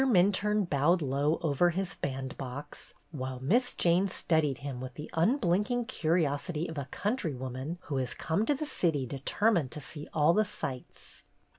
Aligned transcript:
Minturne 0.03 0.67
bowed 0.67 0.99
low 1.03 1.37
over 1.43 1.69
his 1.69 1.93
bandbox 1.93 2.95
while 3.11 3.39
Miss 3.39 3.75
Jane 3.75 4.07
studied 4.07 4.57
him 4.57 4.81
with 4.81 4.95
the 4.95 5.11
unblink 5.13 5.69
ing 5.69 5.85
curiosity 5.85 6.67
of 6.67 6.79
a 6.79 6.87
countrywoman 6.89 7.77
who 7.81 7.97
has 7.97 8.15
come 8.15 8.43
to 8.47 8.55
the 8.55 8.65
city 8.65 9.05
determined 9.05 9.69
to 9.69 9.79
see 9.79 10.07
all 10.11 10.33
the 10.33 10.43
sights. 10.43 11.23